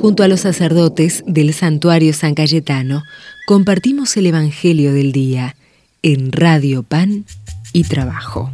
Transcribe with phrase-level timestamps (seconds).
[0.00, 3.02] Junto a los sacerdotes del santuario San Cayetano,
[3.48, 5.56] compartimos el Evangelio del Día
[6.02, 7.24] en Radio Pan
[7.72, 8.52] y Trabajo.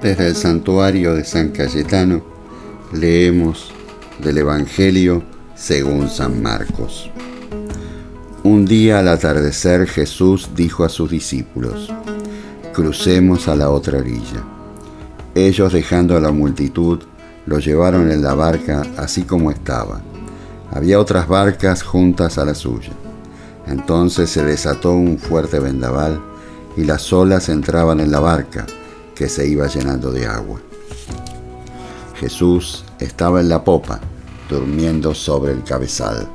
[0.00, 2.24] Desde el santuario de San Cayetano
[2.92, 3.72] leemos
[4.22, 5.24] del Evangelio
[5.56, 7.10] según San Marcos.
[8.44, 11.92] Un día al atardecer Jesús dijo a sus discípulos,
[12.72, 14.44] crucemos a la otra orilla.
[15.34, 17.00] Ellos dejando a la multitud,
[17.46, 20.00] lo llevaron en la barca así como estaba.
[20.70, 22.92] Había otras barcas juntas a la suya.
[23.66, 26.20] Entonces se desató un fuerte vendaval
[26.76, 28.66] y las olas entraban en la barca,
[29.14, 30.60] que se iba llenando de agua.
[32.18, 34.00] Jesús estaba en la popa,
[34.48, 36.26] durmiendo sobre el cabezal.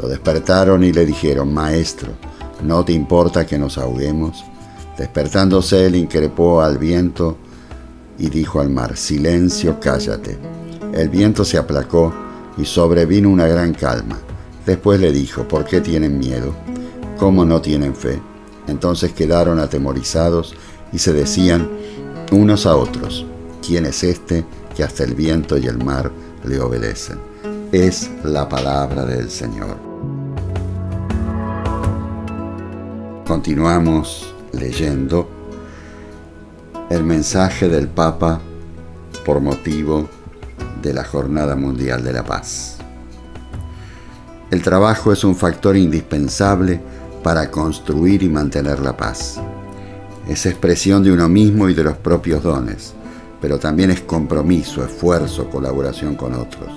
[0.00, 2.12] Lo despertaron y le dijeron, Maestro,
[2.62, 4.44] ¿no te importa que nos ahoguemos?
[4.96, 7.36] Despertándose él increpó al viento
[8.18, 10.38] y dijo al mar, Silencio, cállate.
[10.92, 12.12] El viento se aplacó
[12.56, 14.18] y sobrevino una gran calma.
[14.64, 16.54] Después le dijo, ¿por qué tienen miedo?
[17.18, 18.20] ¿Cómo no tienen fe?
[18.66, 20.54] Entonces quedaron atemorizados
[20.92, 21.68] y se decían
[22.30, 23.26] unos a otros,
[23.66, 26.10] ¿quién es este que hasta el viento y el mar
[26.44, 27.18] le obedecen?
[27.72, 29.76] Es la palabra del Señor.
[33.26, 35.28] Continuamos leyendo
[36.90, 38.40] el mensaje del Papa
[39.24, 40.08] por motivo
[40.82, 42.76] de la Jornada Mundial de la Paz.
[44.50, 46.80] El trabajo es un factor indispensable
[47.22, 49.40] para construir y mantener la paz.
[50.28, 52.92] Es expresión de uno mismo y de los propios dones,
[53.40, 56.70] pero también es compromiso, esfuerzo, colaboración con otros,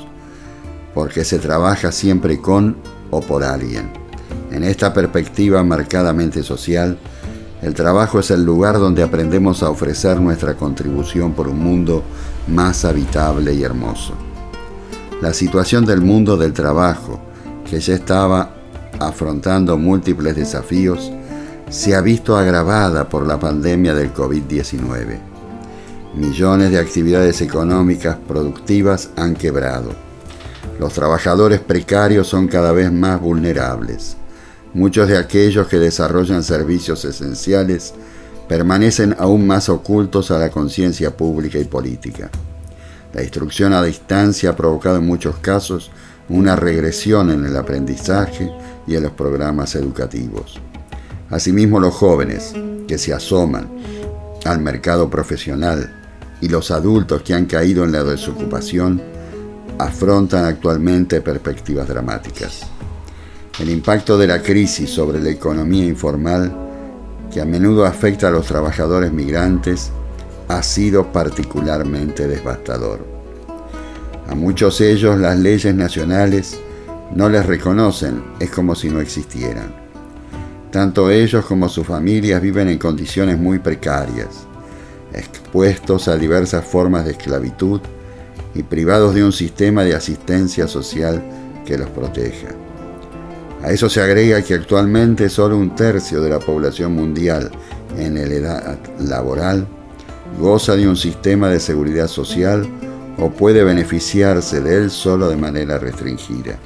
[0.93, 2.77] porque se trabaja siempre con
[3.11, 3.91] o por alguien.
[4.51, 6.97] En esta perspectiva marcadamente social,
[7.61, 12.03] el trabajo es el lugar donde aprendemos a ofrecer nuestra contribución por un mundo
[12.47, 14.13] más habitable y hermoso.
[15.21, 17.19] La situación del mundo del trabajo,
[17.67, 18.51] que ya estaba
[18.99, 21.11] afrontando múltiples desafíos,
[21.69, 25.19] se ha visto agravada por la pandemia del COVID-19.
[26.15, 29.89] Millones de actividades económicas productivas han quebrado.
[30.79, 34.15] Los trabajadores precarios son cada vez más vulnerables.
[34.77, 37.95] Muchos de aquellos que desarrollan servicios esenciales
[38.47, 42.29] permanecen aún más ocultos a la conciencia pública y política.
[43.11, 45.89] La instrucción a distancia ha provocado en muchos casos
[46.29, 48.51] una regresión en el aprendizaje
[48.85, 50.61] y en los programas educativos.
[51.31, 52.53] Asimismo, los jóvenes
[52.87, 53.67] que se asoman
[54.45, 55.91] al mercado profesional
[56.39, 59.01] y los adultos que han caído en la desocupación
[59.79, 62.76] afrontan actualmente perspectivas dramáticas.
[63.59, 66.55] El impacto de la crisis sobre la economía informal,
[67.33, 69.89] que a menudo afecta a los trabajadores migrantes,
[70.47, 73.03] ha sido particularmente devastador.
[74.27, 76.55] A muchos de ellos las leyes nacionales
[77.15, 79.73] no les reconocen, es como si no existieran.
[80.69, 84.45] Tanto ellos como sus familias viven en condiciones muy precarias,
[85.13, 87.81] expuestos a diversas formas de esclavitud
[88.53, 91.23] y privados de un sistema de asistencia social
[91.65, 92.66] que los proteja.
[93.63, 97.51] A eso se agrega que actualmente solo un tercio de la población mundial
[97.97, 99.67] en la edad laboral
[100.39, 102.67] goza de un sistema de seguridad social
[103.17, 106.59] o puede beneficiarse de él solo de manera restringida.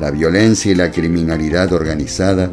[0.00, 2.50] La violencia y la criminalidad organizada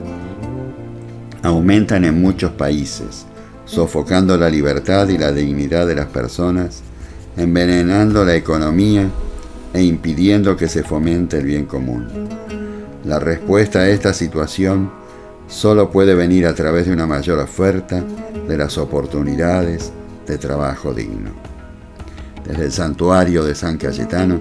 [1.43, 3.25] aumentan en muchos países,
[3.65, 6.81] sofocando la libertad y la dignidad de las personas,
[7.37, 9.09] envenenando la economía
[9.73, 12.07] e impidiendo que se fomente el bien común.
[13.03, 14.91] La respuesta a esta situación
[15.47, 18.03] solo puede venir a través de una mayor oferta
[18.47, 19.91] de las oportunidades
[20.27, 21.31] de trabajo digno.
[22.45, 24.39] Desde el santuario de San Cayetano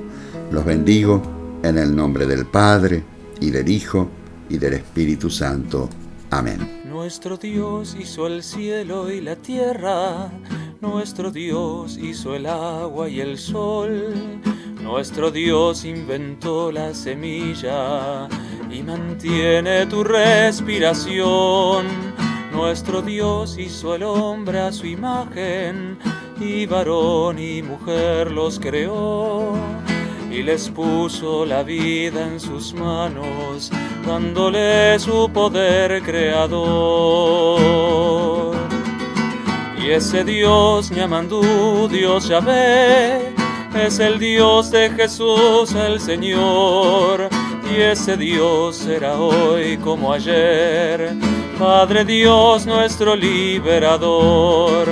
[0.51, 1.23] los bendigo
[1.63, 3.03] en el nombre del Padre
[3.41, 4.09] y del Hijo
[4.49, 5.89] y del Espíritu Santo.
[6.31, 6.83] Amén.
[6.85, 10.31] Nuestro Dios hizo el cielo y la tierra,
[10.81, 14.15] nuestro Dios hizo el agua y el sol,
[14.91, 18.27] nuestro Dios inventó la semilla
[18.69, 21.87] y mantiene tu respiración.
[22.53, 25.97] Nuestro Dios hizo el hombre a su imagen,
[26.41, 29.53] y varón y mujer los creó,
[30.29, 33.71] y les puso la vida en sus manos,
[34.05, 37.61] dándole su poder creador.
[39.81, 43.40] Y ese Dios llamando Dios Yahvé,
[43.75, 47.29] es el Dios de Jesús el Señor
[47.71, 51.15] y ese Dios será hoy como ayer.
[51.59, 54.87] Padre Dios nuestro liberador,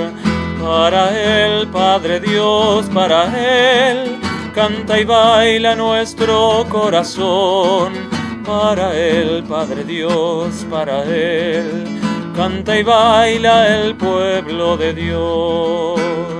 [0.61, 3.25] para Él, Padre Dios, para
[3.89, 4.19] Él,
[4.53, 7.93] canta y baila nuestro corazón,
[8.45, 11.99] para Él, Padre Dios, para Él,
[12.35, 16.38] canta y baila el pueblo de Dios.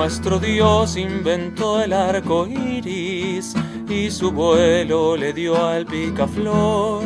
[0.00, 3.54] Nuestro Dios inventó el arco iris
[3.86, 7.04] y su vuelo le dio al picaflor.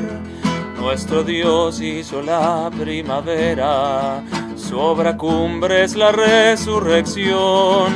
[0.79, 4.23] Nuestro Dios hizo la primavera,
[4.55, 7.93] su obra cumbre es la resurrección.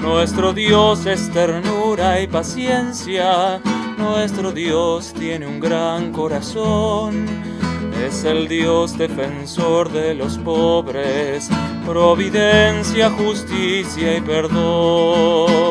[0.00, 3.60] Nuestro Dios es ternura y paciencia,
[3.96, 7.51] nuestro Dios tiene un gran corazón.
[8.06, 11.48] Es el Dios defensor de los pobres,
[11.86, 15.62] providencia, justicia y perdón.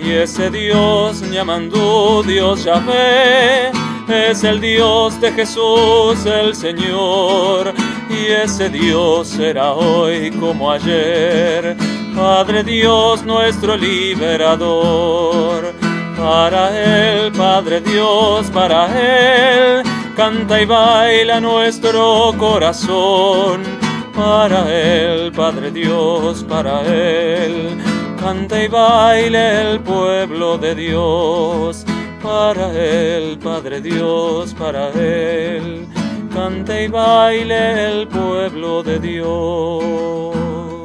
[0.00, 3.72] Y ese Dios llamando Dios Yahvé
[4.08, 7.74] es el Dios de Jesús el Señor.
[8.08, 11.76] Y ese Dios será hoy como ayer,
[12.14, 15.74] Padre Dios nuestro liberador.
[16.16, 16.70] Para
[17.24, 19.89] Él, Padre Dios, para Él
[20.20, 23.62] canta y baila nuestro corazón.
[24.14, 27.78] Para Él, Padre Dios, para Él,
[28.20, 31.86] canta y baile el pueblo de Dios.
[32.22, 35.88] Para Él, Padre Dios, para Él,
[36.34, 40.79] canta y baile el pueblo de Dios.